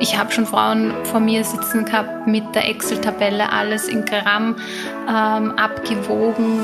[0.00, 4.56] Ich habe schon Frauen vor mir sitzen gehabt mit der Excel-Tabelle alles in Gramm
[5.08, 6.60] ähm, abgewogen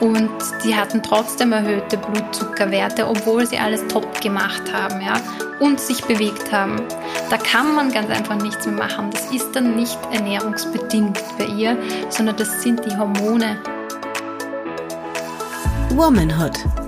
[0.00, 0.30] und
[0.62, 5.14] die hatten trotzdem erhöhte Blutzuckerwerte, obwohl sie alles top gemacht haben ja,
[5.58, 6.82] und sich bewegt haben.
[7.30, 9.10] Da kann man ganz einfach nichts mehr machen.
[9.10, 11.78] Das ist dann nicht ernährungsbedingt bei ihr,
[12.10, 13.56] sondern das sind die Hormone.
[15.94, 16.85] Womanhood.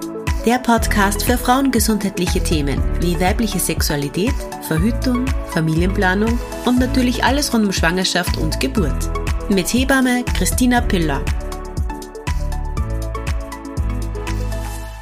[0.48, 4.32] Der Podcast für frauengesundheitliche Themen wie weibliche Sexualität,
[4.62, 9.10] Verhütung, Familienplanung und natürlich alles rund um Schwangerschaft und Geburt.
[9.50, 11.22] Mit Hebamme Christina Piller.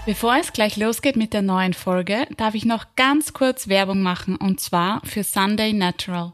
[0.04, 4.34] Bevor es gleich losgeht mit der neuen Folge, darf ich noch ganz kurz Werbung machen
[4.34, 6.32] und zwar für Sunday Natural.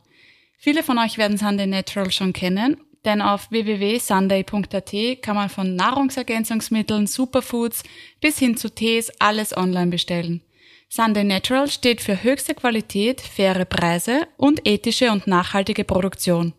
[0.56, 7.06] Viele von euch werden Sunday Natural schon kennen, denn auf www.sunday.at kann man von Nahrungsergänzungsmitteln,
[7.06, 7.82] Superfoods
[8.20, 10.42] bis hin zu Tees alles online bestellen.
[10.88, 16.52] Sunday Natural steht für höchste Qualität, faire Preise und ethische und nachhaltige Produktion.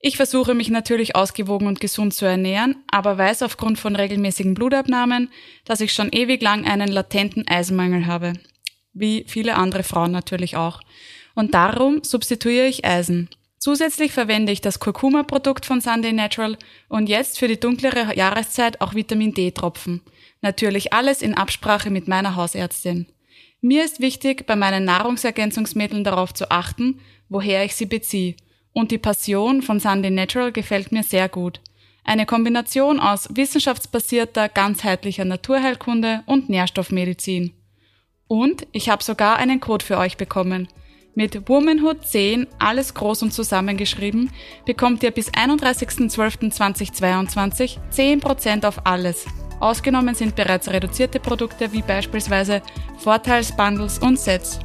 [0.00, 5.30] Ich versuche mich natürlich ausgewogen und gesund zu ernähren, aber weiß aufgrund von regelmäßigen Blutabnahmen,
[5.64, 8.34] dass ich schon ewig lang einen latenten Eisenmangel habe.
[8.92, 10.80] Wie viele andere Frauen natürlich auch.
[11.34, 13.28] Und darum substituiere ich Eisen.
[13.66, 16.56] Zusätzlich verwende ich das Kurkuma-Produkt von Sunday Natural
[16.88, 20.02] und jetzt für die dunklere Jahreszeit auch Vitamin D-Tropfen.
[20.40, 23.06] Natürlich alles in Absprache mit meiner Hausärztin.
[23.60, 28.36] Mir ist wichtig, bei meinen Nahrungsergänzungsmitteln darauf zu achten, woher ich sie beziehe
[28.72, 31.60] und die Passion von Sunday Natural gefällt mir sehr gut.
[32.04, 37.52] Eine Kombination aus wissenschaftsbasierter, ganzheitlicher Naturheilkunde und Nährstoffmedizin.
[38.28, 40.68] Und ich habe sogar einen Code für euch bekommen.
[41.18, 44.30] Mit Womanhood 10, alles groß und zusammengeschrieben,
[44.66, 49.24] bekommt ihr bis 31.12.2022 10% auf alles.
[49.58, 52.60] Ausgenommen sind bereits reduzierte Produkte wie beispielsweise
[52.98, 54.60] Vorteilsbundles und Sets.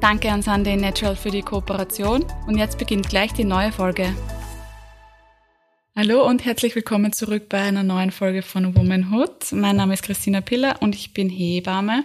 [0.00, 4.12] Danke an Sunday Natural für die Kooperation und jetzt beginnt gleich die neue Folge.
[5.94, 9.52] Hallo und herzlich willkommen zurück bei einer neuen Folge von Womanhood.
[9.52, 12.02] Mein Name ist Christina Piller und ich bin Hebamme.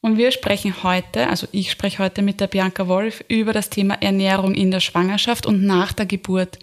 [0.00, 4.00] Und wir sprechen heute, also ich spreche heute mit der Bianca Wolf über das Thema
[4.00, 6.58] Ernährung in der Schwangerschaft und nach der Geburt.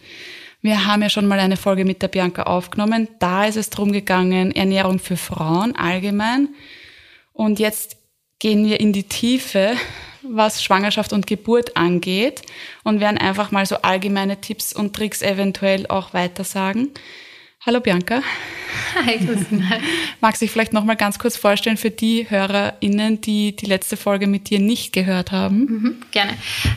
[0.62, 3.08] Wir haben ja schon mal eine Folge mit der Bianca aufgenommen.
[3.20, 6.50] Da ist es darum gegangen, Ernährung für Frauen allgemein.
[7.32, 7.98] Und jetzt
[8.40, 9.76] gehen wir in die Tiefe
[10.30, 12.42] was Schwangerschaft und Geburt angeht
[12.84, 16.90] und werden einfach mal so allgemeine Tipps und Tricks eventuell auch weitersagen.
[17.66, 18.22] Hallo Bianca.
[19.06, 19.66] Hi Christina.
[20.22, 24.28] Magst du dich vielleicht nochmal ganz kurz vorstellen für die HörerInnen, die die letzte Folge
[24.28, 25.60] mit dir nicht gehört haben?
[25.60, 26.34] Mhm, gerne.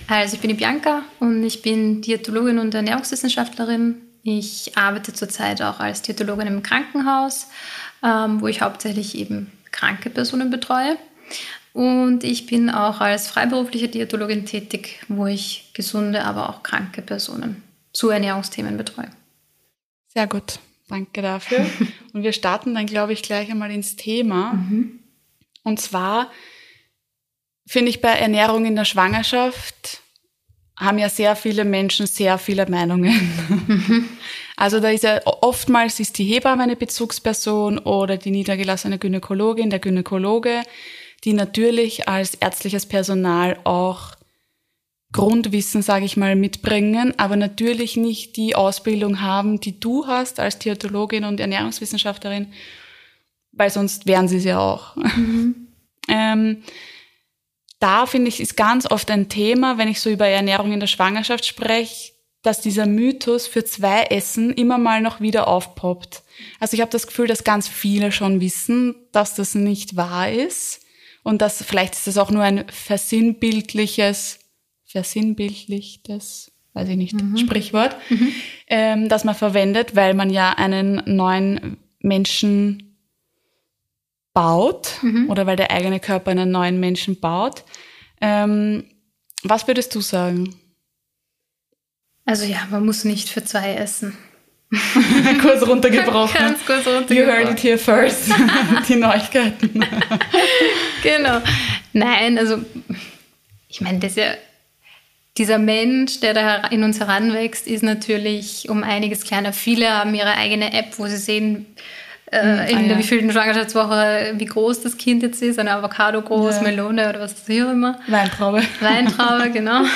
[0.09, 3.97] Also ich bin die Bianca und ich bin Diätologin und Ernährungswissenschaftlerin.
[4.23, 7.49] Ich arbeite zurzeit auch als Diätologin im Krankenhaus,
[8.03, 10.97] ähm, wo ich hauptsächlich eben kranke Personen betreue.
[11.73, 17.63] Und ich bin auch als freiberufliche Diätologin tätig, wo ich gesunde, aber auch kranke Personen
[17.93, 19.11] zu Ernährungsthemen betreue.
[20.09, 20.59] Sehr gut,
[20.91, 21.65] danke dafür.
[22.12, 24.55] Und wir starten dann, glaube ich, gleich einmal ins Thema.
[24.55, 25.01] Mhm.
[25.62, 26.31] Und zwar
[27.67, 30.03] finde ich bei Ernährung in der Schwangerschaft
[30.77, 33.15] haben ja sehr viele Menschen sehr viele Meinungen.
[33.49, 34.09] Mhm.
[34.56, 39.78] Also da ist ja oftmals ist die Hebamme eine Bezugsperson oder die niedergelassene Gynäkologin, der
[39.78, 40.65] Gynäkologe
[41.25, 44.15] die natürlich als ärztliches Personal auch
[45.12, 50.59] Grundwissen, sage ich mal, mitbringen, aber natürlich nicht die Ausbildung haben, die du hast als
[50.59, 52.53] Theatologin und Ernährungswissenschaftlerin,
[53.53, 54.97] weil sonst wären sie es ja auch.
[54.97, 55.69] Mhm.
[56.09, 56.62] ähm,
[57.81, 60.87] da finde ich, ist ganz oft ein Thema, wenn ich so über Ernährung in der
[60.87, 66.22] Schwangerschaft spreche, dass dieser Mythos für zwei Essen immer mal noch wieder aufpoppt.
[66.59, 70.81] Also ich habe das Gefühl, dass ganz viele schon wissen, dass das nicht wahr ist
[71.22, 74.40] und das, vielleicht ist das auch nur ein versinnbildliches,
[74.91, 77.37] versinnbildlichtes, weiß ich nicht, mhm.
[77.37, 78.33] Sprichwort, mhm.
[78.67, 82.97] Ähm, das man verwendet, weil man ja einen neuen Menschen
[84.33, 85.28] baut mhm.
[85.28, 87.65] oder weil der eigene Körper einen neuen Menschen baut.
[88.21, 88.84] Ähm,
[89.42, 90.54] was würdest du sagen?
[92.25, 94.16] Also ja, man muss nicht für zwei essen.
[95.42, 96.39] kurz runtergebrochen.
[96.39, 97.16] Ganz kurz runtergebrochen.
[97.16, 98.31] You heard it here first.
[98.89, 99.84] Die Neuigkeiten.
[101.03, 101.41] genau.
[101.92, 102.65] Nein, also
[103.66, 104.34] ich meine, das ja,
[105.36, 109.53] dieser Mensch, der da in uns heranwächst, ist natürlich um einiges kleiner.
[109.53, 111.66] Viele haben ihre eigene App, wo sie sehen,
[112.27, 112.98] äh, hm, in ah, der ja.
[112.98, 116.62] wievielten Schwangerschaftswoche, wie groß das Kind jetzt ist, eine Avocado groß, ja.
[116.62, 117.98] Melone oder was auch immer.
[118.06, 118.62] Weintraube.
[118.80, 119.84] Weintraube, genau.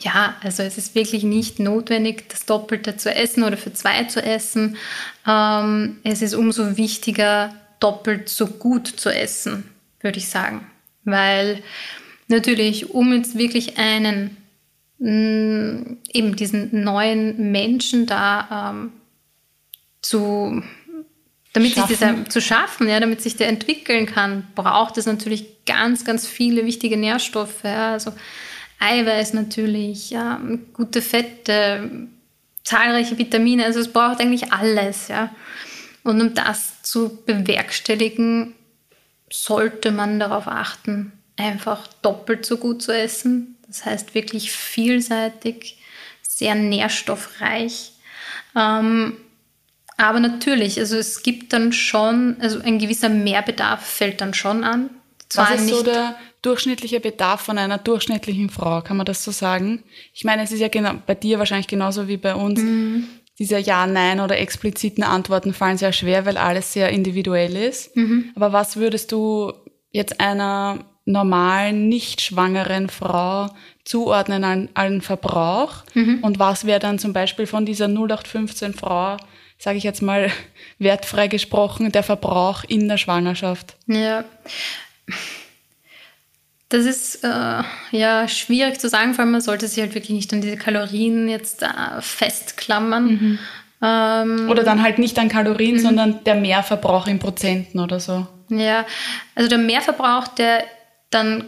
[0.00, 4.22] Ja, also es ist wirklich nicht notwendig, das Doppelte zu essen oder für zwei zu
[4.22, 4.76] essen.
[5.26, 9.68] Ähm, es ist umso wichtiger, doppelt so gut zu essen,
[10.00, 10.66] würde ich sagen.
[11.04, 11.62] Weil
[12.28, 14.36] Natürlich, um jetzt wirklich einen,
[14.98, 18.92] mh, eben diesen neuen Menschen da ähm,
[20.02, 20.62] zu,
[21.52, 21.88] damit schaffen.
[21.88, 26.26] sich dieser zu schaffen, ja, damit sich der entwickeln kann, braucht es natürlich ganz, ganz
[26.26, 27.64] viele wichtige Nährstoffe.
[27.64, 28.12] Ja, also
[28.78, 30.40] Eiweiß natürlich, ja,
[30.74, 32.08] gute Fette,
[32.62, 35.34] zahlreiche Vitamine, also es braucht eigentlich alles, ja.
[36.04, 38.54] Und um das zu bewerkstelligen,
[39.30, 43.56] sollte man darauf achten, einfach doppelt so gut zu essen.
[43.66, 45.78] Das heißt wirklich vielseitig,
[46.22, 47.92] sehr nährstoffreich.
[48.56, 49.16] Ähm,
[49.96, 54.90] aber natürlich, also es gibt dann schon, also ein gewisser Mehrbedarf fällt dann schon an.
[55.28, 58.80] Zwar Was ist so der durchschnittliche Bedarf von einer durchschnittlichen Frau?
[58.80, 59.82] Kann man das so sagen?
[60.14, 62.60] Ich meine, es ist ja genau, bei dir wahrscheinlich genauso wie bei uns.
[62.60, 63.08] Mhm.
[63.38, 67.94] Diese Ja, Nein oder expliziten Antworten fallen sehr schwer, weil alles sehr individuell ist.
[67.96, 68.32] Mhm.
[68.34, 69.52] Aber was würdest du
[69.90, 73.48] jetzt einer normalen, nicht schwangeren Frau
[73.84, 75.84] zuordnen an, an Verbrauch?
[75.94, 76.18] Mhm.
[76.22, 79.16] Und was wäre dann zum Beispiel von dieser 0815 Frau,
[79.58, 80.30] sage ich jetzt mal
[80.78, 83.76] wertfrei gesprochen, der Verbrauch in der Schwangerschaft?
[83.86, 84.24] Ja.
[86.68, 87.62] Das ist äh,
[87.92, 91.26] ja schwierig zu sagen, vor allem man sollte sich halt wirklich nicht an diese Kalorien
[91.28, 91.66] jetzt äh,
[92.00, 93.06] festklammern.
[93.06, 93.38] Mhm.
[93.80, 95.80] Ähm, oder dann halt nicht an Kalorien, mhm.
[95.80, 98.26] sondern der Mehrverbrauch in Prozenten oder so.
[98.50, 98.84] Ja,
[99.34, 100.64] also der Mehrverbrauch, der
[101.10, 101.44] dann,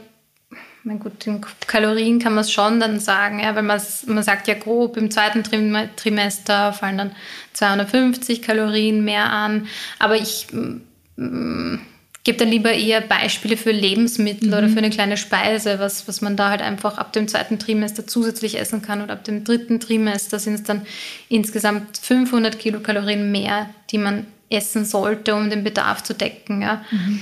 [0.84, 4.54] mein gut, in Kalorien kann man es schon dann sagen, ja, weil man sagt ja
[4.54, 7.16] grob, im zweiten Trimester fallen dann
[7.52, 9.66] 250 Kalorien mehr an.
[9.98, 11.76] Aber ich mm,
[12.24, 14.54] gebe dann lieber eher Beispiele für Lebensmittel mhm.
[14.54, 18.06] oder für eine kleine Speise, was, was man da halt einfach ab dem zweiten Trimester
[18.06, 19.02] zusätzlich essen kann.
[19.02, 20.86] Oder ab dem dritten Trimester sind es dann
[21.28, 26.62] insgesamt 500 Kilokalorien mehr, die man essen sollte, um den Bedarf zu decken.
[26.62, 26.84] Ja.
[26.90, 27.20] Mhm.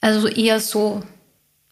[0.00, 1.02] Also eher so.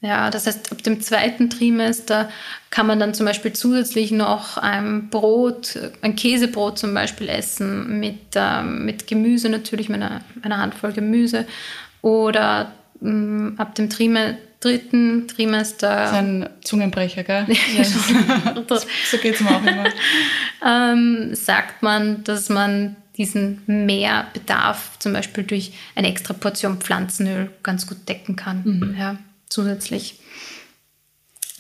[0.00, 2.30] Ja, das heißt, ab dem zweiten Trimester
[2.70, 8.36] kann man dann zum Beispiel zusätzlich noch ein Brot, ein Käsebrot zum Beispiel essen mit,
[8.36, 11.46] ähm, mit Gemüse natürlich, mit einer, einer Handvoll Gemüse
[12.00, 15.88] oder mh, mm, ab dem Trime, dritten Trimester.
[15.88, 17.46] Das ist ein Zungenbrecher, gell?
[17.76, 17.84] ja,
[18.68, 19.86] so so geht es mir auch immer.
[20.64, 27.88] ähm, sagt man, dass man diesen Mehrbedarf zum Beispiel durch eine extra Portion Pflanzenöl ganz
[27.88, 28.96] gut decken kann, mhm.
[28.96, 29.16] ja,
[29.48, 30.20] zusätzlich.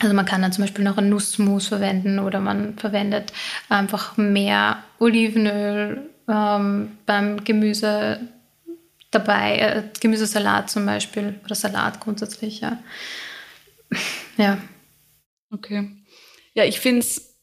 [0.00, 3.32] Also man kann dann zum Beispiel noch ein Nussmus verwenden oder man verwendet
[3.68, 8.20] einfach mehr Olivenöl ähm, beim Gemüse
[9.10, 12.82] dabei, äh, Gemüsesalat zum Beispiel oder Salat grundsätzlich, ja.
[14.36, 14.58] Ja.
[15.50, 15.90] Okay.
[16.54, 17.36] Ja, ich finde es,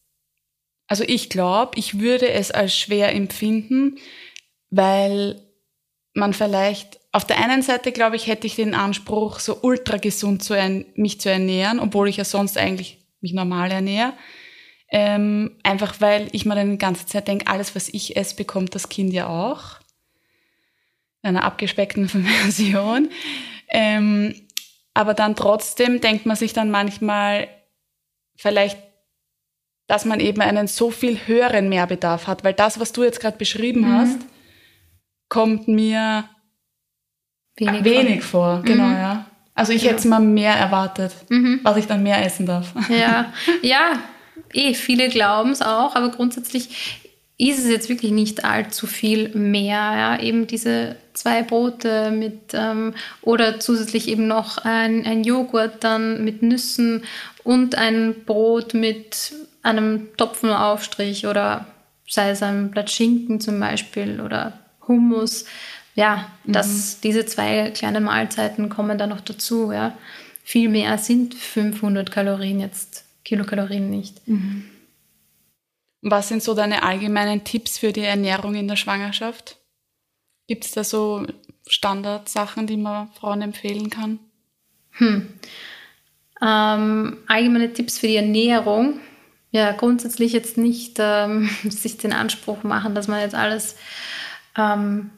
[0.88, 3.98] also ich glaube, ich würde es als schwer empfinden,
[4.70, 5.42] weil
[6.14, 10.44] man vielleicht auf der einen Seite, glaube ich, hätte ich den Anspruch, so ultra gesund
[10.44, 10.54] zu
[10.96, 14.12] mich zu ernähren, obwohl ich ja sonst eigentlich mich normal ernähre.
[14.92, 18.76] Ähm, einfach weil ich mir dann die ganze Zeit denke, alles, was ich esse, bekommt
[18.76, 19.80] das Kind ja auch
[21.22, 22.10] einer abgespeckten
[22.44, 23.10] Version.
[23.70, 24.36] Ähm,
[24.94, 27.48] aber dann trotzdem denkt man sich dann manchmal
[28.36, 28.78] vielleicht,
[29.88, 33.38] dass man eben einen so viel höheren Mehrbedarf hat, weil das, was du jetzt gerade
[33.38, 33.94] beschrieben mhm.
[33.94, 34.20] hast,
[35.30, 36.30] kommt mir
[37.58, 38.58] wenig, wenig vor.
[38.58, 38.64] vor.
[38.64, 38.98] Genau, mhm.
[38.98, 39.26] ja.
[39.54, 39.92] Also ich ja.
[39.92, 41.62] hätte mal mehr erwartet, mhm.
[41.64, 42.74] was ich dann mehr essen darf.
[42.90, 44.00] Ja, ja,
[44.54, 47.02] eh, viele glauben es auch, aber grundsätzlich
[47.38, 49.78] ist es jetzt wirklich nicht allzu viel mehr.
[49.78, 50.20] Ja?
[50.20, 56.44] Eben diese zwei Brote mit ähm, oder zusätzlich eben noch ein, ein Joghurt dann mit
[56.44, 57.04] Nüssen
[57.44, 61.66] und ein Brot mit einem Topfenaufstrich oder
[62.08, 64.54] sei es ein Blatt Schinken zum Beispiel oder
[64.88, 65.46] Hummus.
[65.96, 67.02] Ja, das, mhm.
[67.04, 69.72] diese zwei kleinen Mahlzeiten kommen dann noch dazu.
[69.72, 69.98] Ja.
[70.44, 74.28] Viel mehr sind 500 Kalorien jetzt, Kilokalorien nicht.
[74.28, 74.66] Mhm.
[76.02, 79.58] Was sind so deine allgemeinen Tipps für die Ernährung in der Schwangerschaft?
[80.48, 81.26] Gibt es da so
[81.66, 84.20] Standardsachen, die man Frauen empfehlen kann?
[84.92, 85.34] Hm.
[86.42, 89.00] Ähm, allgemeine Tipps für die Ernährung.
[89.52, 93.76] Ja, grundsätzlich jetzt nicht ähm, sich den Anspruch machen, dass man jetzt alles
[94.58, 95.10] ähm,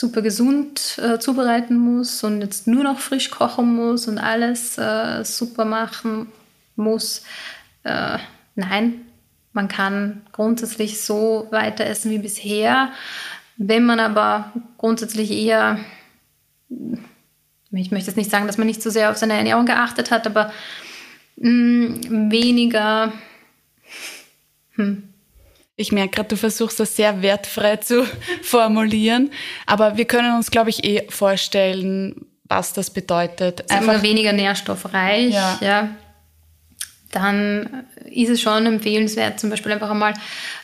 [0.00, 5.22] super gesund äh, zubereiten muss und jetzt nur noch frisch kochen muss und alles äh,
[5.24, 6.28] super machen
[6.74, 7.22] muss.
[7.84, 8.16] Äh,
[8.54, 9.02] nein,
[9.52, 12.92] man kann grundsätzlich so weiter essen wie bisher.
[13.58, 15.78] Wenn man aber grundsätzlich eher,
[16.70, 20.26] ich möchte jetzt nicht sagen, dass man nicht so sehr auf seine Ernährung geachtet hat,
[20.26, 20.50] aber
[21.36, 23.12] mh, mm, weniger.
[24.76, 25.09] Hm.
[25.80, 28.06] Ich merke gerade, du versuchst das sehr wertfrei zu
[28.42, 29.30] formulieren,
[29.64, 33.60] aber wir können uns, glaube ich, eh vorstellen, was das bedeutet.
[33.60, 35.58] Ist Einfach weniger nährstoffreich, ja.
[35.62, 35.88] ja.
[37.12, 40.12] Dann ist es schon empfehlenswert, zum Beispiel einfach einmal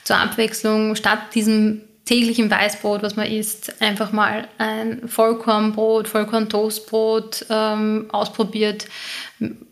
[0.05, 8.07] zur Abwechslung statt diesem täglichen Weißbrot, was man isst, einfach mal ein Vollkornbrot, Vollkorn-Toastbrot ähm,
[8.13, 8.87] ausprobiert,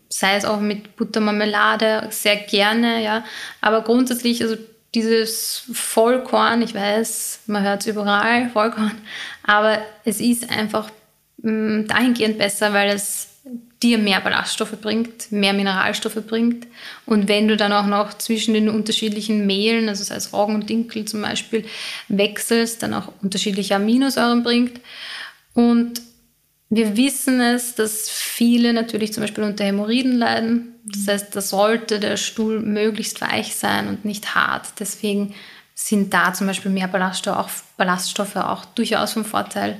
[0.09, 3.23] sei es auch mit Buttermarmelade, sehr gerne, ja.
[3.61, 4.55] Aber grundsätzlich, also
[4.95, 8.97] dieses Vollkorn, ich weiß, man hört es überall, Vollkorn,
[9.43, 10.89] aber es ist einfach
[11.37, 13.27] mh, mm, dahingehend besser, weil es
[13.83, 16.65] dir mehr Ballaststoffe bringt, mehr Mineralstoffe bringt.
[17.05, 20.69] Und wenn du dann auch noch zwischen den unterschiedlichen Mehlen, also sei es Roggen und
[20.69, 21.65] Dinkel zum Beispiel,
[22.07, 24.79] wechselst, dann auch unterschiedliche Aminosäuren bringt.
[25.53, 26.01] Und
[26.69, 30.75] wir wissen es, dass viele natürlich zum Beispiel unter Hämorrhoiden leiden.
[30.85, 34.79] Das heißt, da sollte der Stuhl möglichst weich sein und nicht hart.
[34.79, 35.33] Deswegen
[35.73, 39.79] sind da zum Beispiel mehr Ballaststoffe auch, Ballaststoffe auch durchaus vom Vorteil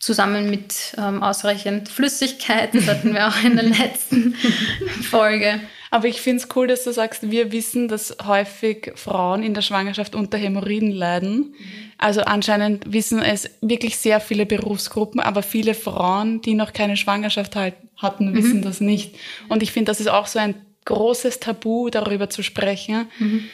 [0.00, 2.74] zusammen mit ähm, ausreichend Flüssigkeit.
[2.74, 4.34] Das hatten wir auch in der letzten
[5.10, 5.60] Folge.
[5.90, 9.62] Aber ich finde es cool, dass du sagst, wir wissen, dass häufig Frauen in der
[9.62, 11.54] Schwangerschaft unter Hämorrhoiden leiden.
[11.98, 17.54] Also anscheinend wissen es wirklich sehr viele Berufsgruppen, aber viele Frauen, die noch keine Schwangerschaft
[17.54, 18.62] halt hatten, wissen mhm.
[18.62, 19.16] das nicht.
[19.48, 20.54] Und ich finde, das ist auch so ein
[20.86, 23.10] großes Tabu, darüber zu sprechen.
[23.18, 23.44] Mhm.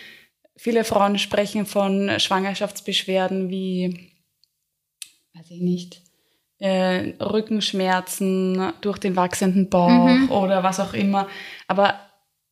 [0.57, 4.13] Viele Frauen sprechen von Schwangerschaftsbeschwerden wie,
[5.35, 6.03] weiß ich nicht,
[6.59, 10.31] äh, Rückenschmerzen durch den wachsenden Bauch mhm.
[10.31, 11.29] oder was auch immer.
[11.69, 12.01] Aber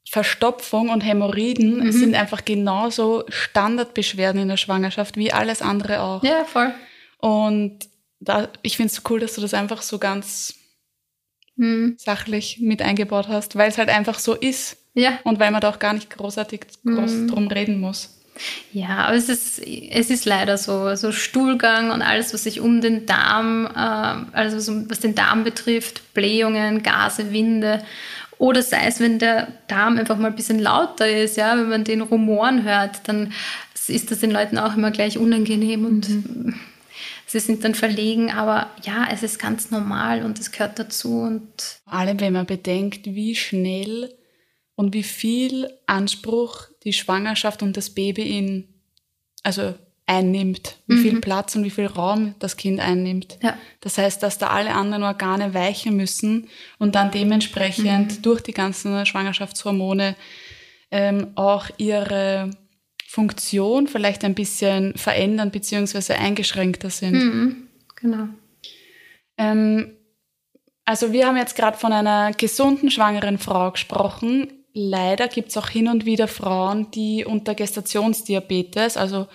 [0.09, 1.93] Verstopfung und Hämorrhoiden mhm.
[1.93, 6.23] sind einfach genauso Standardbeschwerden in der Schwangerschaft wie alles andere auch.
[6.23, 6.75] Ja, voll.
[7.19, 7.89] Und
[8.21, 10.55] da, ich finde es cool, dass du das einfach so ganz
[11.57, 11.97] mhm.
[11.99, 14.77] sachlich mit eingebaut hast, weil es halt einfach so ist.
[14.95, 15.19] Ja.
[15.25, 17.29] Und weil man da auch gar nicht großartig groß mhm.
[17.29, 18.21] drum reden muss.
[18.73, 20.73] Ja, aber es ist, es ist leider so.
[20.73, 26.15] Also Stuhlgang und alles, was sich um den Darm, äh, also was den Darm betrifft,
[26.15, 27.85] Blähungen, Gase, Winde.
[28.39, 31.85] Oder sei es, wenn der Darm einfach mal ein bisschen lauter ist, ja, wenn man
[31.85, 33.33] den Rumoren hört, dann
[33.87, 36.55] ist das den Leuten auch immer gleich unangenehm und mhm.
[37.27, 38.33] sie sind dann verlegen.
[38.33, 41.21] Aber ja, es ist ganz normal und es gehört dazu.
[41.21, 44.13] Und Vor allem, wenn man bedenkt, wie schnell
[44.77, 48.69] und wie viel Anspruch die Schwangerschaft und das Baby in,
[49.43, 49.75] also
[50.07, 51.03] einnimmt, wie mhm.
[51.03, 53.39] viel Platz und wie viel Raum das Kind einnimmt.
[53.43, 53.57] Ja.
[53.81, 58.23] Das heißt, dass da alle anderen Organe weichen müssen und dann dementsprechend mhm.
[58.23, 60.15] durch die ganzen Schwangerschaftshormone
[60.91, 62.51] ähm, auch ihre
[63.07, 66.15] Funktion vielleicht ein bisschen verändern bzw.
[66.15, 67.15] eingeschränkter sind.
[67.15, 67.69] Mhm.
[67.97, 68.29] Genau.
[69.39, 69.97] Ähm,
[70.85, 75.69] also wir haben jetzt gerade von einer gesunden schwangeren Frau gesprochen leider gibt es auch
[75.69, 79.29] hin und wieder Frauen, die unter Gestationsdiabetes, also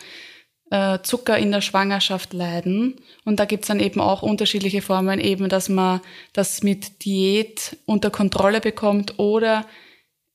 [0.70, 3.02] äh, Zucker in der Schwangerschaft leiden.
[3.26, 6.02] Und da gibt es dann eben auch unterschiedliche Formen, eben dass man
[6.34, 9.66] das mit Diät unter Kontrolle bekommt oder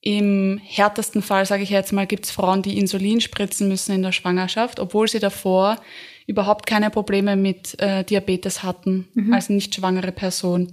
[0.01, 4.03] im härtesten Fall, sage ich jetzt mal, gibt es Frauen, die Insulin spritzen müssen in
[4.03, 5.79] der Schwangerschaft, obwohl sie davor
[6.27, 9.33] überhaupt keine Probleme mit äh, Diabetes hatten mhm.
[9.33, 10.73] als nicht schwangere Person.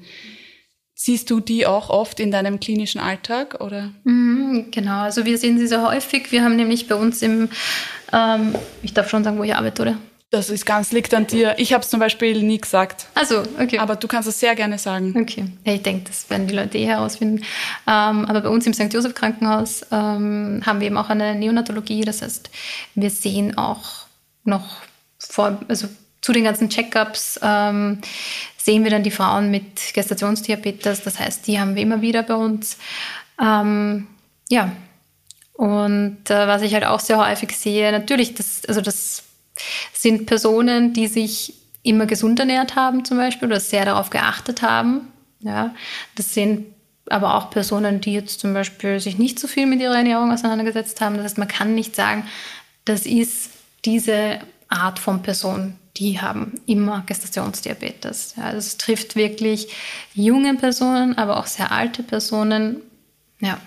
[1.03, 3.89] Siehst du die auch oft in deinem klinischen Alltag oder?
[4.03, 6.31] Mhm, genau, also wir sehen sie sehr häufig.
[6.31, 7.49] Wir haben nämlich bei uns im,
[8.13, 8.53] ähm,
[8.83, 9.97] ich darf schon sagen, wo ich arbeite, oder?
[10.29, 11.55] Das ist ganz liegt an dir.
[11.57, 13.07] Ich habe es zum Beispiel nie gesagt.
[13.15, 13.79] Also okay.
[13.79, 15.15] Aber du kannst es sehr gerne sagen.
[15.19, 15.45] Okay.
[15.65, 17.39] Ja, ich denke, das werden die Leute eh herausfinden.
[17.87, 18.93] Ähm, aber bei uns im St.
[18.93, 22.01] Joseph Krankenhaus ähm, haben wir eben auch eine Neonatologie.
[22.01, 22.51] Das heißt,
[22.93, 24.05] wir sehen auch
[24.43, 24.83] noch
[25.17, 25.87] vor, also
[26.21, 27.99] zu den ganzen Checkups ähm,
[28.57, 31.01] sehen wir dann die Frauen mit Gestationsdiabetes.
[31.03, 32.77] Das heißt, die haben wir immer wieder bei uns.
[33.41, 34.07] Ähm,
[34.49, 34.71] ja.
[35.53, 39.23] Und äh, was ich halt auch sehr häufig sehe, natürlich, das, also das
[39.93, 45.11] sind Personen, die sich immer gesund ernährt haben zum Beispiel oder sehr darauf geachtet haben.
[45.39, 45.73] Ja,
[46.15, 46.67] das sind
[47.09, 51.01] aber auch Personen, die jetzt zum Beispiel sich nicht so viel mit ihrer Ernährung auseinandergesetzt
[51.01, 51.15] haben.
[51.15, 52.25] Das heißt, man kann nicht sagen,
[52.85, 53.49] das ist
[53.85, 54.39] diese
[54.71, 58.35] Art von Person, die haben immer Gestationsdiabetes.
[58.37, 59.67] Ja, das trifft wirklich
[60.13, 62.77] junge Personen, aber auch sehr alte Personen.
[63.39, 63.59] Ja.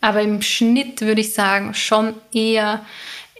[0.00, 2.84] Aber im Schnitt würde ich sagen, schon eher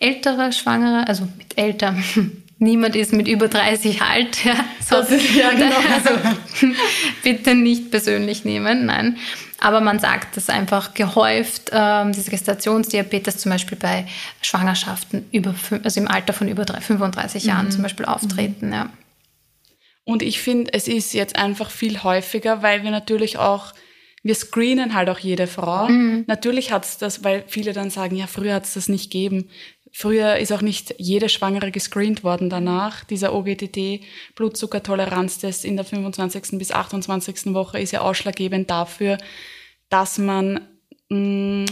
[0.00, 1.94] ältere Schwangere, also mit älter.
[2.60, 4.44] Niemand ist mit über 30 alt.
[4.44, 4.96] Ja, so.
[4.96, 5.76] das ist, ja, genau.
[5.94, 6.10] Also
[7.22, 9.16] bitte nicht persönlich nehmen, nein.
[9.60, 14.06] Aber man sagt, dass einfach gehäuft ähm, diese Gestationsdiabetes zum Beispiel bei
[14.40, 17.70] Schwangerschaften über, also im Alter von über 35 Jahren mhm.
[17.72, 18.72] zum Beispiel auftreten.
[18.72, 18.90] Ja.
[20.04, 23.72] Und ich finde, es ist jetzt einfach viel häufiger, weil wir natürlich auch
[24.22, 25.88] wir screenen halt auch jede Frau.
[25.88, 26.24] Mhm.
[26.26, 29.48] Natürlich hat es das, weil viele dann sagen, ja, früher hat es das nicht gegeben.
[29.92, 33.04] Früher ist auch nicht jede Schwangere gescreent worden danach.
[33.04, 34.00] Dieser OGTT,
[34.34, 36.58] Blutzuckertoleranztest in der 25.
[36.58, 37.54] bis 28.
[37.54, 39.18] Woche ist ja ausschlaggebend dafür,
[39.88, 40.60] dass man,
[41.08, 41.66] mh, mm,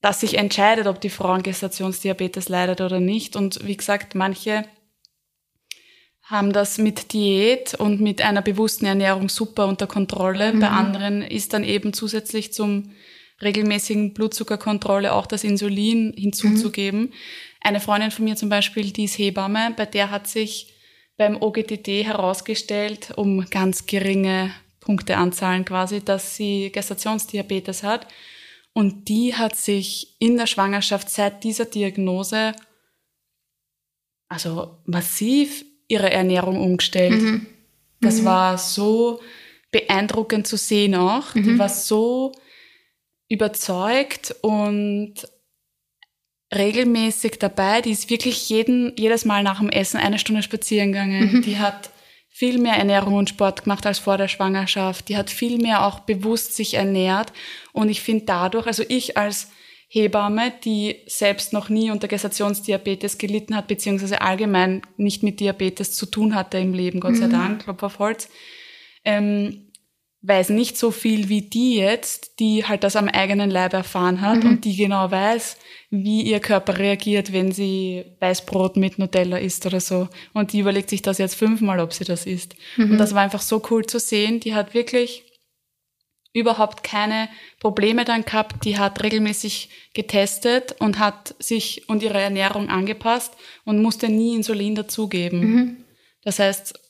[0.00, 3.34] dass sich entscheidet, ob die Frau an Gestationsdiabetes leidet oder nicht.
[3.34, 4.64] Und wie gesagt, manche
[6.22, 10.52] haben das mit Diät und mit einer bewussten Ernährung super unter Kontrolle.
[10.52, 10.60] Mhm.
[10.60, 12.92] Bei anderen ist dann eben zusätzlich zum
[13.42, 17.00] regelmäßigen Blutzuckerkontrolle auch das Insulin hinzuzugeben.
[17.00, 17.12] Mhm.
[17.60, 20.72] Eine Freundin von mir zum Beispiel, die ist Hebamme, bei der hat sich
[21.16, 28.06] beim OGTT herausgestellt, um ganz geringe Punkteanzahlen quasi, dass sie Gestationsdiabetes hat.
[28.72, 32.54] Und die hat sich in der Schwangerschaft seit dieser Diagnose
[34.28, 37.22] also massiv ihre Ernährung umgestellt.
[37.22, 37.46] Mhm.
[38.00, 38.24] Das mhm.
[38.24, 39.20] war so
[39.70, 41.34] beeindruckend zu sehen auch.
[41.34, 41.42] Mhm.
[41.42, 42.32] Die war so
[43.28, 45.14] überzeugt und
[46.54, 47.82] regelmäßig dabei.
[47.82, 51.32] Die ist wirklich jeden, jedes Mal nach dem Essen eine Stunde spazieren gegangen.
[51.32, 51.42] Mhm.
[51.42, 51.90] Die hat
[52.28, 55.08] viel mehr Ernährung und Sport gemacht als vor der Schwangerschaft.
[55.08, 57.32] Die hat viel mehr auch bewusst sich ernährt.
[57.72, 59.50] Und ich finde dadurch, also ich als
[59.88, 66.06] Hebamme, die selbst noch nie unter Gestationsdiabetes gelitten hat, beziehungsweise allgemein nicht mit Diabetes zu
[66.06, 67.32] tun hatte im Leben, Gott sei mhm.
[67.32, 68.28] Dank, Klopf auf Holz,
[69.04, 69.65] ähm,
[70.26, 74.42] weiß nicht so viel wie die jetzt, die halt das am eigenen Leib erfahren hat
[74.42, 74.50] mhm.
[74.50, 75.56] und die genau weiß,
[75.90, 80.08] wie ihr Körper reagiert, wenn sie Weißbrot mit Nutella isst oder so.
[80.32, 82.56] Und die überlegt sich das jetzt fünfmal, ob sie das isst.
[82.76, 82.92] Mhm.
[82.92, 84.40] Und das war einfach so cool zu sehen.
[84.40, 85.22] Die hat wirklich
[86.32, 87.28] überhaupt keine
[87.60, 88.64] Probleme dann gehabt.
[88.64, 93.32] Die hat regelmäßig getestet und hat sich und ihre Ernährung angepasst
[93.64, 95.40] und musste nie Insulin dazugeben.
[95.40, 95.76] Mhm.
[96.24, 96.80] Das heißt,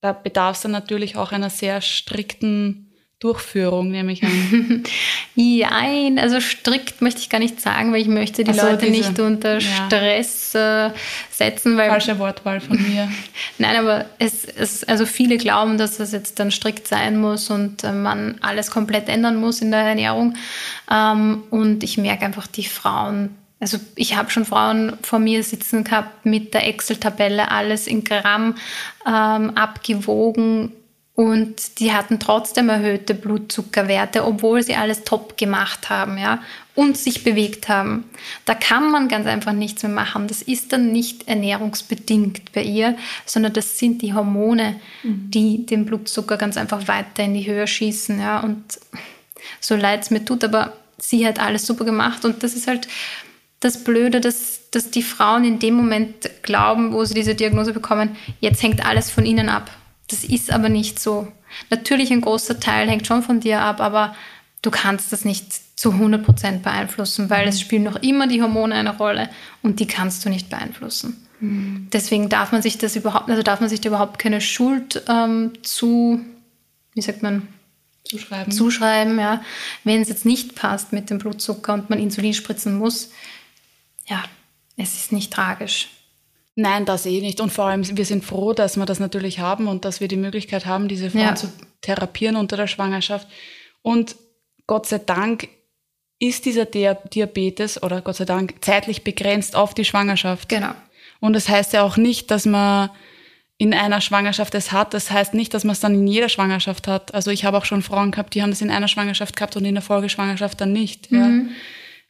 [0.00, 2.88] da bedarf es dann natürlich auch einer sehr strikten
[3.20, 4.84] Durchführung, nehme ich an.
[5.34, 9.08] Nein, also strikt möchte ich gar nicht sagen, weil ich möchte die so, Leute diese,
[9.08, 10.90] nicht unter Stress äh,
[11.28, 11.76] setzen.
[11.76, 13.10] Weil, Falsche Wortwahl von mir.
[13.58, 17.82] Nein, aber es, es, also viele glauben, dass das jetzt dann strikt sein muss und
[17.82, 20.36] äh, man alles komplett ändern muss in der Ernährung.
[20.88, 25.84] Ähm, und ich merke einfach, die Frauen also ich habe schon Frauen vor mir sitzen
[25.84, 28.54] gehabt mit der Excel-Tabelle, alles in Gramm
[29.06, 30.72] ähm, abgewogen
[31.18, 36.40] und die hatten trotzdem erhöhte Blutzuckerwerte, obwohl sie alles top gemacht haben, ja,
[36.76, 38.04] und sich bewegt haben.
[38.44, 40.28] Da kann man ganz einfach nichts mehr machen.
[40.28, 45.28] Das ist dann nicht ernährungsbedingt bei ihr, sondern das sind die Hormone, mhm.
[45.32, 48.38] die den Blutzucker ganz einfach weiter in die Höhe schießen, ja.
[48.38, 48.78] Und
[49.58, 52.86] so leid es mir tut, aber sie hat alles super gemacht und das ist halt
[53.60, 58.16] das Blöde, dass, dass die Frauen in dem Moment glauben, wo sie diese Diagnose bekommen,
[58.40, 59.70] jetzt hängt alles von ihnen ab.
[60.08, 61.28] Das ist aber nicht so.
[61.70, 64.14] Natürlich ein großer Teil hängt schon von dir ab, aber
[64.62, 68.74] du kannst das nicht zu 100 Prozent beeinflussen, weil es spielen noch immer die Hormone
[68.74, 69.28] eine Rolle
[69.62, 71.26] und die kannst du nicht beeinflussen.
[71.40, 71.88] Mhm.
[71.92, 75.52] Deswegen darf man sich das überhaupt, also darf man sich da überhaupt keine Schuld ähm,
[75.62, 76.20] zu,
[76.94, 77.46] wie sagt man,
[78.04, 78.52] zuschreiben.
[78.52, 79.42] zuschreiben, ja.
[79.84, 83.10] Wenn es jetzt nicht passt mit dem Blutzucker und man Insulin spritzen muss,
[84.08, 84.24] ja,
[84.76, 85.88] es ist nicht tragisch.
[86.54, 87.40] Nein, das eh nicht.
[87.40, 90.16] Und vor allem, wir sind froh, dass wir das natürlich haben und dass wir die
[90.16, 91.34] Möglichkeit haben, diese Frauen ja.
[91.36, 93.28] zu therapieren unter der Schwangerschaft.
[93.82, 94.16] Und
[94.66, 95.48] Gott sei Dank
[96.18, 100.48] ist dieser Diabetes oder Gott sei Dank zeitlich begrenzt auf die Schwangerschaft.
[100.48, 100.72] Genau.
[101.20, 102.90] Und das heißt ja auch nicht, dass man
[103.56, 104.94] in einer Schwangerschaft es hat.
[104.94, 107.14] Das heißt nicht, dass man es dann in jeder Schwangerschaft hat.
[107.14, 109.64] Also ich habe auch schon Frauen gehabt, die haben das in einer Schwangerschaft gehabt und
[109.64, 111.10] in der Folgeschwangerschaft dann nicht.
[111.10, 111.18] Mhm.
[111.48, 111.54] Ja.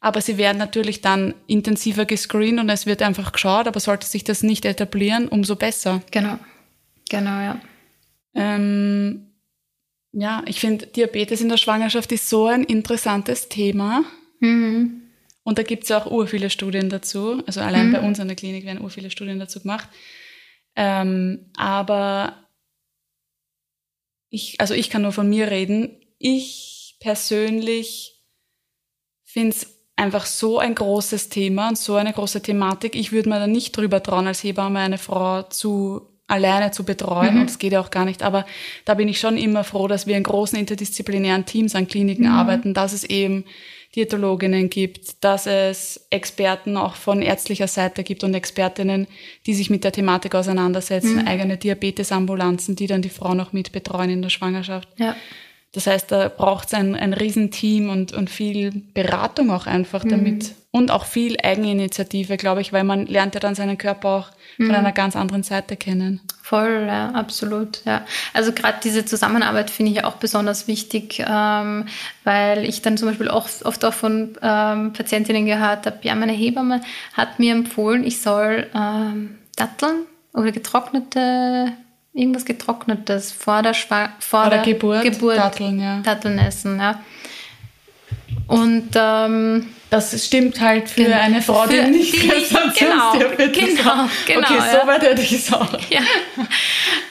[0.00, 4.22] Aber sie werden natürlich dann intensiver gescreent und es wird einfach geschaut, aber sollte sich
[4.22, 6.02] das nicht etablieren, umso besser.
[6.10, 6.38] Genau.
[7.08, 7.60] Genau, ja.
[8.34, 9.32] Ähm,
[10.12, 14.04] ja, ich finde, Diabetes in der Schwangerschaft ist so ein interessantes Thema.
[14.40, 15.02] Mhm.
[15.42, 17.42] Und da gibt es ja auch ur viele Studien dazu.
[17.46, 17.92] Also allein mhm.
[17.92, 19.88] bei uns an der Klinik werden ur viele Studien dazu gemacht.
[20.76, 22.46] Ähm, aber
[24.30, 26.00] ich, also ich kann nur von mir reden.
[26.18, 28.22] Ich persönlich
[29.24, 32.94] finde es einfach so ein großes Thema und so eine große Thematik.
[32.94, 37.34] Ich würde mir da nicht drüber trauen, als Hebamme eine Frau zu alleine zu betreuen.
[37.34, 37.40] Mhm.
[37.40, 38.22] Und das geht ja auch gar nicht.
[38.22, 38.46] Aber
[38.84, 42.32] da bin ich schon immer froh, dass wir in großen interdisziplinären Teams an Kliniken mhm.
[42.32, 43.44] arbeiten, dass es eben
[43.96, 49.06] Diätologinnen gibt, dass es Experten auch von ärztlicher Seite gibt und Expertinnen,
[49.46, 51.26] die sich mit der Thematik auseinandersetzen, mhm.
[51.26, 54.88] eigene Diabetesambulanzen, die dann die Frau noch mit betreuen in der Schwangerschaft.
[54.98, 55.16] Ja.
[55.72, 60.08] Das heißt, da braucht es ein, ein Riesenteam und, und viel Beratung auch einfach Mhm.
[60.08, 60.54] damit.
[60.70, 64.66] Und auch viel Eigeninitiative, glaube ich, weil man lernt ja dann seinen Körper auch Mhm.
[64.66, 66.20] von einer ganz anderen Seite kennen.
[66.42, 67.84] Voll, ja, absolut.
[67.84, 68.04] Ja.
[68.32, 71.86] Also gerade diese Zusammenarbeit finde ich ja auch besonders wichtig, ähm,
[72.24, 76.32] weil ich dann zum Beispiel auch oft auch von ähm, Patientinnen gehört habe, ja, meine
[76.32, 76.80] Hebamme
[77.14, 81.72] hat mir empfohlen, ich soll ähm, Datteln oder getrocknete,
[82.18, 86.00] irgendwas Getrocknetes vor der, Schwa vor Vor der Geburt, Geburt Datteln, ja.
[86.00, 86.78] Datteln essen.
[86.78, 87.00] Ja.
[88.46, 91.16] Und ähm, Das stimmt halt für Genau.
[91.20, 94.10] eine Frau, die nicht Gestationsdiabetes genau, hat.
[94.26, 94.80] genau, Okay, ja.
[94.80, 95.72] so weit hätte ich es auch.
[95.90, 96.00] ja,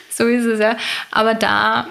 [0.10, 0.78] so ist es ja.
[1.12, 1.88] Aber da,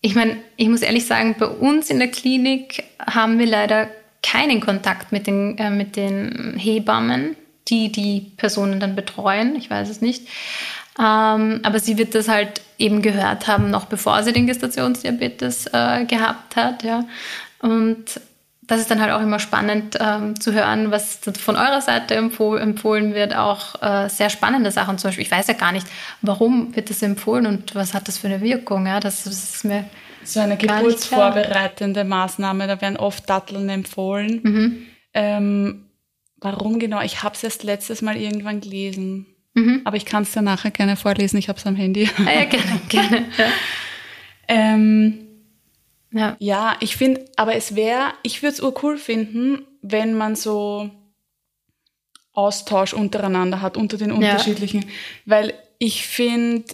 [0.00, 3.88] ich meine, ich muss ehrlich sagen, bei uns in der Klinik haben wir leider
[4.22, 7.36] keinen Kontakt mit den, äh, mit den Hebammen,
[7.68, 9.54] die die Personen dann betreuen.
[9.56, 10.26] Ich weiß es nicht.
[10.98, 16.04] Ähm, aber sie wird das halt eben gehört haben, noch bevor sie den Gestationsdiabetes äh,
[16.04, 16.82] gehabt hat.
[16.82, 17.04] Ja.
[17.60, 18.20] Und
[18.62, 22.56] das ist dann halt auch immer spannend ähm, zu hören, was von eurer Seite empfoh
[22.56, 23.36] empfohlen wird.
[23.36, 24.98] Auch äh, sehr spannende Sachen.
[24.98, 25.86] Zum Beispiel, ich weiß ja gar nicht,
[26.22, 28.86] warum wird das empfohlen und was hat das für eine Wirkung.
[28.86, 28.98] Ja?
[28.98, 29.84] Das, das ist mir
[30.24, 34.40] So eine geburtsvorbereitende Maßnahme, da werden oft Datteln empfohlen.
[34.42, 34.86] Mhm.
[35.14, 35.86] Ähm,
[36.38, 37.00] warum genau?
[37.02, 39.26] Ich habe es erst letztes Mal irgendwann gelesen.
[39.56, 39.80] Mhm.
[39.84, 42.08] Aber ich kann es dir nachher gerne vorlesen, ich habe es am Handy.
[42.24, 43.26] ah, ja, gerne, gerne.
[43.38, 43.46] Ja.
[44.48, 45.18] ähm,
[46.12, 46.36] Ja.
[46.38, 50.90] ja, ich finde, aber es wäre, ich würde es urcool finden, wenn man so
[52.32, 54.84] Austausch untereinander hat, unter den unterschiedlichen.
[55.24, 56.64] Weil ich finde,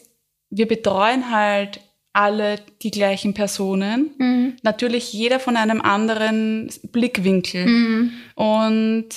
[0.51, 1.81] wir betreuen halt
[2.13, 4.11] alle die gleichen Personen.
[4.19, 4.57] Mhm.
[4.63, 7.67] Natürlich jeder von einem anderen Blickwinkel.
[7.67, 8.13] Mhm.
[8.35, 9.09] Und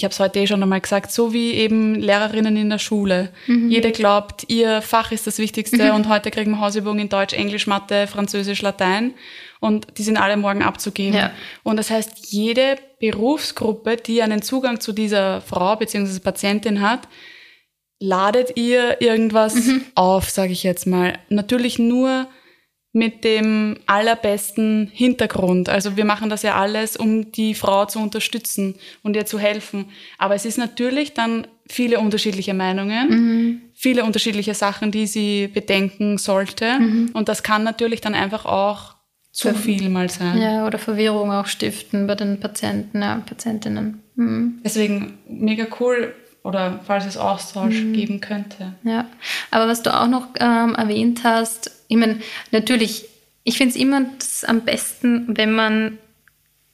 [0.00, 3.28] ich habe es heute eh schon einmal gesagt, so wie eben Lehrerinnen in der Schule.
[3.46, 7.66] Jeder glaubt, ihr Fach ist das Wichtigste und heute kriegen wir Hausübungen in Deutsch, Englisch,
[7.66, 9.12] Mathe, Französisch, Latein
[9.60, 11.18] und die sind alle morgen abzugeben.
[11.18, 11.32] Ja.
[11.64, 16.18] Und das heißt, jede Berufsgruppe, die einen Zugang zu dieser Frau bzw.
[16.20, 17.06] Patientin hat,
[17.98, 19.54] ladet ihr irgendwas
[19.96, 21.18] auf, sage ich jetzt mal.
[21.28, 22.26] Natürlich nur
[22.92, 25.68] mit dem allerbesten Hintergrund.
[25.68, 29.86] Also wir machen das ja alles, um die Frau zu unterstützen und ihr zu helfen.
[30.18, 36.80] Aber es ist natürlich dann viele unterschiedliche Meinungen, viele unterschiedliche Sachen, die sie bedenken sollte.
[37.12, 38.96] Und das kann natürlich dann einfach auch
[39.32, 40.40] zu viel mal sein.
[40.40, 44.02] ja, oder Verwirrung auch stiften bei den Patienten, ja, Patientinnen.
[44.16, 44.60] Mhm.
[44.64, 48.74] Deswegen mega cool, oder falls es Austausch geben könnte.
[48.82, 49.06] Ja,
[49.50, 52.20] aber was du auch noch ähm, erwähnt hast, ich meine,
[52.52, 53.04] natürlich,
[53.42, 54.06] ich finde es immer
[54.46, 55.98] am besten, wenn man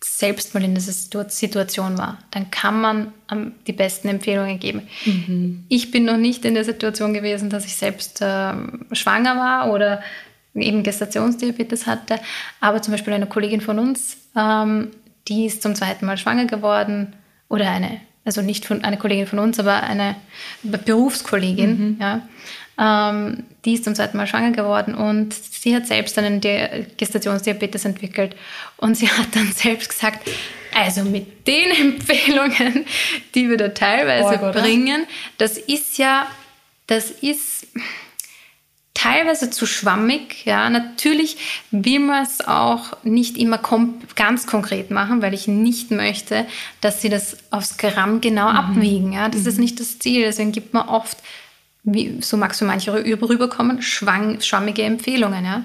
[0.05, 2.19] selbst mal in dieser Situ- Situation war.
[2.31, 3.13] Dann kann man
[3.67, 4.83] die besten Empfehlungen geben.
[5.69, 10.03] Ich bin noch nicht in der Situation gewesen, dass ich selbst ähm, schwanger war oder
[10.55, 12.21] eben Gestationsdiabetes hatte.
[12.61, 14.91] Aber zum Beispiel eine Kollegin von uns, ähm,
[15.29, 17.15] die ist zum zweiten Mal schwanger geworden
[17.49, 20.15] oder eine, also nicht von eine Kollegin von uns, aber eine
[20.63, 22.21] Berufskollegin, ja,
[22.79, 27.85] ähm, die ist zum zweiten Mal schwanger geworden und sie hat selbst einen Di Gestationsdiabetes
[27.85, 28.37] entwickelt
[28.77, 30.29] und sie hat dann selbst gesagt,
[30.75, 32.85] also mit den Empfehlungen,
[33.35, 35.07] die wir da teilweise Org, bringen,
[35.39, 36.27] das ist ja,
[36.87, 37.67] das ist
[38.97, 40.45] teilweise zu schwammig.
[40.45, 41.37] Ja, natürlich
[41.71, 43.61] will man es auch nicht immer
[44.15, 46.47] ganz konkret machen, weil ich nicht möchte,
[46.81, 49.13] dass sie das aufs Gramm genau abwiegen.
[49.13, 50.23] Ja, das ist nicht das Ziel.
[50.23, 51.19] Deswegen gibt man oft,
[51.87, 55.45] wie, so magst du manche rü- rüberkommen, schwang, schwammige Empfehlungen.
[55.45, 55.63] Ja.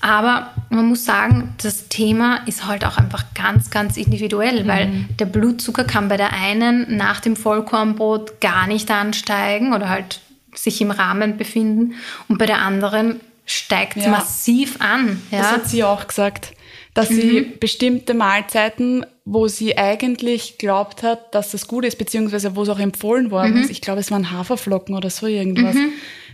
[0.00, 5.24] Aber man muss sagen, das Thema ist halt auch einfach ganz, ganz individuell, weil der
[5.24, 10.20] Blutzucker kann bei der einen nach dem Vollkornbrot gar nicht ansteigen oder halt
[10.54, 11.94] sich im Rahmen befinden
[12.28, 14.10] und bei der anderen steigt es Ja.
[14.10, 15.20] massiv an.
[15.30, 15.50] Das Ja?
[15.52, 16.52] hat sie auch gesagt,
[16.92, 22.62] dass sie bestimmte Mahlzeiten, wo sie eigentlich glaubt hat, dass das gut ist, beziehungsweise wo
[22.62, 25.76] es auch empfohlen worden ist, ich glaube, es waren Haferflocken oder so irgendwas,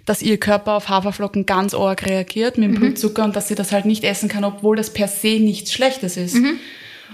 [0.07, 3.70] dass ihr Körper auf Haferflocken ganz arg reagiert mit dem Blutzucker und dass sie das
[3.70, 6.37] halt nicht essen kann, obwohl das per se nichts Schlechtes ist.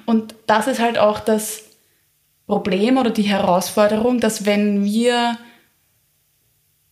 [0.06, 1.64] Und das ist halt auch das
[2.46, 5.36] Problem oder die Herausforderung, dass wenn wir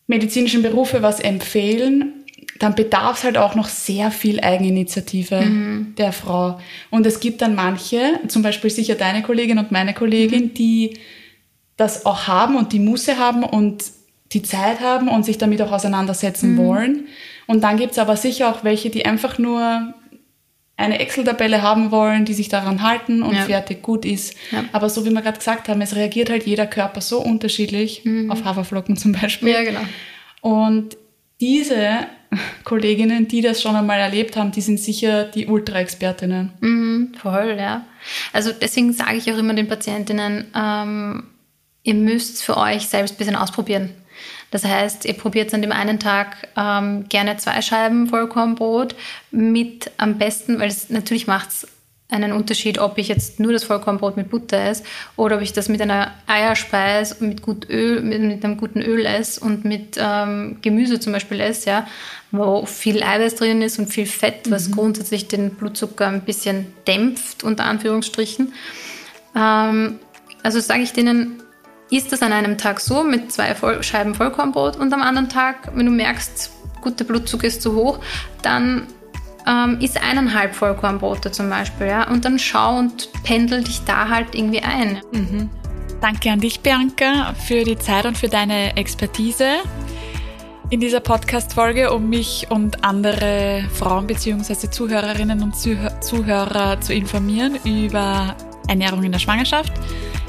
[0.06, 2.13] medizinischen Berufe was empfehlen,
[2.60, 5.42] dann bedarf es halt auch noch sehr viel Eigeninitiative
[5.98, 6.58] der Frau.
[6.90, 10.98] Und es gibt dann manche, zum Beispiel sicher deine Kollegin und meine Kollegin, die
[11.76, 13.84] das auch haben und die Musse haben und
[14.32, 17.08] die Zeit haben und sich damit auch auseinandersetzen wollen.
[17.46, 19.92] Und dann gibt es aber sicher auch welche, die einfach nur
[20.76, 23.42] eine Excel-Tabelle haben wollen, die sich daran halten und Ja.
[23.42, 24.34] fertig gut ist.
[24.50, 24.64] Ja.
[24.72, 28.44] Aber so wie wir gerade gesagt haben, es reagiert halt jeder Körper so unterschiedlich auf
[28.44, 29.50] Haferflocken zum Beispiel.
[29.50, 29.80] ja, genau.
[30.40, 30.96] Und
[31.40, 32.06] diese
[32.64, 36.52] Kolleginnen, die das schon einmal erlebt haben, die sind sicher die Ultra-Expertinnen.
[36.60, 37.84] Mhm, voll, ja.
[38.32, 41.24] Also deswegen sage ich auch immer den Patientinnen, ähm,
[41.82, 43.90] ihr müsst für euch selbst ein bisschen ausprobieren.
[44.50, 48.94] Das heißt, ihr probiert an dem einen Tag ähm, gerne zwei Scheiben Vollkornbrot
[49.32, 51.66] mit am besten, weil es natürlich macht es
[52.10, 54.84] einen Unterschied, ob ich jetzt nur das Vollkornbrot mit Butter esse
[55.16, 59.06] oder ob ich das mit einer Eierspeis mit gut Öl, mit, mit einem guten Öl
[59.06, 61.86] esse und mit ähm, Gemüse zum Beispiel esse, ja,
[62.30, 64.72] wo viel Eiweiß drin ist und viel Fett, was mhm.
[64.72, 68.52] grundsätzlich den Blutzucker ein bisschen dämpft, unter Anführungsstrichen.
[69.34, 69.98] Ähm,
[70.42, 71.42] also sage ich denen,
[71.90, 75.86] ist das an einem Tag so mit zwei Scheiben Vollkornbrot und am anderen Tag, wenn
[75.86, 76.50] du merkst,
[76.82, 77.98] gut, der Blutzucker ist zu hoch,
[78.42, 78.86] dann
[79.46, 84.34] ähm, isst eineinhalb Vollkornbrote zum Beispiel, ja, und dann schau und pendel dich da halt
[84.34, 85.00] irgendwie ein.
[85.12, 85.50] Mhm.
[86.00, 89.62] Danke an dich, Bianca, für die Zeit und für deine Expertise
[90.70, 94.70] in dieser Podcast-Folge, um mich und andere Frauen bzw.
[94.70, 98.34] Zuhörerinnen und Zuhörer zu informieren über
[98.66, 99.72] Ernährung in der Schwangerschaft.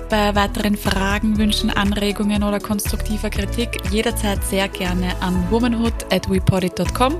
[0.10, 7.16] Bei weiteren Fragen, Wünschen, Anregungen oder konstruktiver Kritik jederzeit sehr gerne an womanhood@wepodit.com.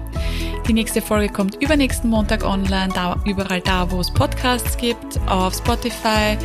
[0.68, 5.56] Die nächste Folge kommt übernächsten Montag online, da, überall da, wo es Podcasts gibt, auf
[5.56, 6.38] Spotify,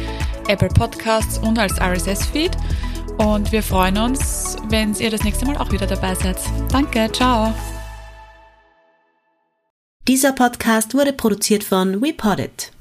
[0.49, 2.57] Apple Podcasts und als RSS-Feed.
[3.19, 6.39] Und wir freuen uns, wenn ihr das nächste Mal auch wieder dabei seid.
[6.73, 7.53] Danke, ciao.
[10.09, 12.73] Dieser Podcast wurde produziert von WePodit.